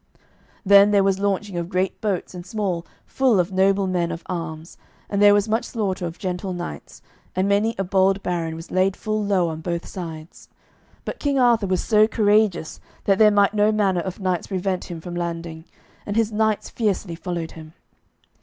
[0.65, 4.79] Then there was launching of great boats and small, full of noble men of arms,
[5.07, 7.03] and there was much slaughter of gentle knights,
[7.35, 10.49] and many a bold baron was laid full low on both sides.
[11.05, 15.01] But King Arthur was so courageous that there might no manner of knights prevent him
[15.01, 15.65] from landing,
[16.03, 17.73] and his knights fiercely followed him.